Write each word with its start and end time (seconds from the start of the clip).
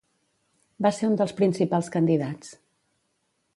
Va 0.85 0.91
ser 0.99 1.09
un 1.09 1.19
dels 1.19 1.35
principals 1.41 1.93
candidats. 1.99 2.53